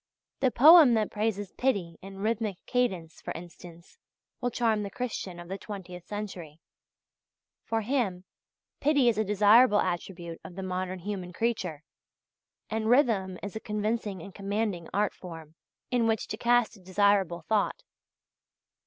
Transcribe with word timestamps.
The 0.39 0.49
poem 0.49 0.95
that 0.95 1.11
praises 1.11 1.51
Pity 1.51 1.99
in 2.01 2.17
rhythmic 2.21 2.57
cadence, 2.65 3.21
for 3.21 3.31
instance, 3.35 3.99
will 4.39 4.49
charm 4.49 4.81
the 4.81 4.89
Christian 4.89 5.39
of 5.39 5.47
the 5.47 5.59
twentieth 5.59 6.07
century; 6.07 6.59
for 7.65 7.81
him, 7.81 8.23
Pity 8.79 9.09
is 9.09 9.19
a 9.19 9.23
desirable 9.23 9.79
attribute 9.79 10.41
of 10.43 10.55
the 10.55 10.63
modern 10.63 10.97
human 10.97 11.31
creature, 11.33 11.83
and 12.67 12.89
rhythm 12.89 13.37
is 13.43 13.55
a 13.55 13.59
convincing 13.59 14.23
and 14.23 14.33
commanding 14.33 14.89
art 14.91 15.13
form 15.13 15.53
in 15.91 16.07
which 16.07 16.27
to 16.29 16.35
cast 16.37 16.75
a 16.75 16.79
desirable 16.79 17.41
thought. 17.47 17.83